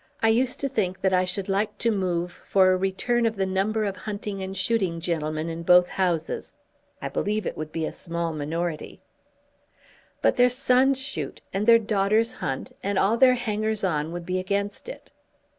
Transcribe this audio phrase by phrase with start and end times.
[0.23, 3.45] I used to think that I should like to move for a return of the
[3.45, 6.53] number of hunting and shooting gentlemen in both Houses.
[6.99, 8.99] I believe it would be a small minority."
[10.23, 14.39] "But their sons shoot, and their daughters hunt, and all their hangers on would be
[14.39, 15.11] against it."